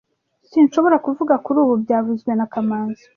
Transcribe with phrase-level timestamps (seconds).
[0.49, 3.03] Sinshobora kuvuga kuri ubu byavuzwe na kamanzi